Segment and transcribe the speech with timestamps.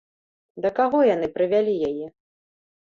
[0.65, 2.13] Да каго яны прывялі яе?